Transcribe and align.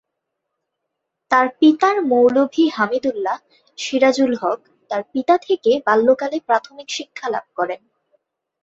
তার 1.31 1.47
পিতার 1.59 1.97
মৌলভি 2.11 2.65
হামিদুল্লাহ, 2.69 3.37
সিরাজুল 3.77 4.33
হক 4.41 4.59
তার 4.91 5.01
পিতা 5.13 5.35
থেকে 5.47 5.71
বাল্যকালে 5.87 6.37
প্রাথমিক 6.47 6.87
শিক্ষা 6.97 7.27
লাভ 7.29 7.45
করেন। 7.57 7.81